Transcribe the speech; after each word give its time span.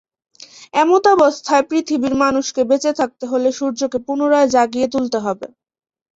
এমতাবস্থায় 0.73 1.63
পৃথিবীর 1.69 2.15
মানুষকে 2.23 2.61
বেঁচে 2.69 2.91
থাকতে 2.99 3.25
হলে 3.27 3.49
সূর্যকে 3.51 3.97
পুনরায় 4.07 4.51
জাগিয়ে 4.55 4.87
তুলতে 4.93 5.17
হবে। 5.25 5.47